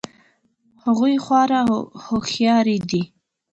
[0.83, 1.61] هغوی خورا
[2.05, 3.01] هوښیار دي